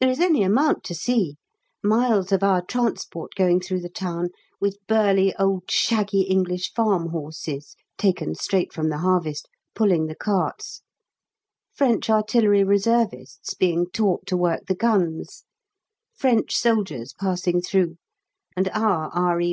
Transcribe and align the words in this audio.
There 0.00 0.10
is 0.10 0.18
any 0.18 0.42
amount 0.42 0.82
to 0.86 0.94
see 0.96 1.36
miles 1.84 2.32
of 2.32 2.42
our 2.42 2.60
Transport 2.62 3.36
going 3.36 3.60
through 3.60 3.82
the 3.82 3.88
town 3.88 4.30
with 4.60 4.84
burly 4.88 5.32
old 5.36 5.70
shaggy 5.70 6.22
English 6.22 6.72
farm 6.74 7.10
horses, 7.10 7.76
taken 7.96 8.34
straight 8.34 8.72
from 8.72 8.88
the 8.88 8.98
harvest, 8.98 9.48
pulling 9.76 10.06
the 10.06 10.16
carts; 10.16 10.82
French 11.72 12.10
Artillery 12.10 12.64
Reservists 12.64 13.54
being 13.54 13.86
taught 13.92 14.26
to 14.26 14.36
work 14.36 14.66
the 14.66 14.74
guns; 14.74 15.44
French 16.12 16.56
soldiers 16.56 17.12
passing 17.14 17.60
through; 17.62 17.98
and 18.56 18.68
our 18.70 19.10
R.E. 19.14 19.40